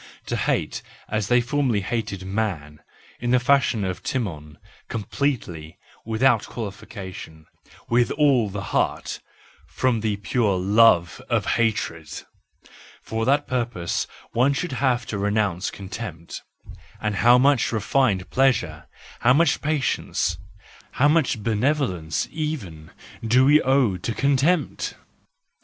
To 0.25 0.35
hate 0.35 0.81
as 1.09 1.27
they 1.27 1.41
formerly 1.41 1.81
hated 1.81 2.25
man 2.25 2.77
y 2.79 2.83
in 3.19 3.29
the 3.29 3.39
fashion 3.39 3.83
of 3.83 4.01
Timon, 4.01 4.57
completely, 4.87 5.77
without 6.03 6.47
qualification, 6.47 7.45
with 7.87 8.09
all 8.13 8.49
the 8.49 8.63
heart, 8.73 9.19
from 9.67 9.99
the 9.99 10.15
pure 10.17 10.57
love 10.57 11.21
of 11.29 11.45
hatred— 11.53 12.09
for 13.03 13.25
that 13.25 13.45
purpose 13.45 14.07
one 14.31 14.55
would 14.59 14.71
have 14.71 15.05
to 15.05 15.19
renounce 15.19 15.69
contempt:— 15.69 16.41
and 16.99 17.17
how 17.17 17.37
much 17.37 17.71
refined 17.71 18.27
pleasure, 18.31 18.87
how 19.19 19.33
much 19.33 19.61
patience, 19.61 20.39
how 20.93 21.07
much 21.09 21.43
bene¬ 21.43 21.75
volence 21.75 22.27
even, 22.31 22.89
do 23.23 23.45
we 23.45 23.61
owe 23.61 23.97
to 23.97 24.15
contempt! 24.15 24.95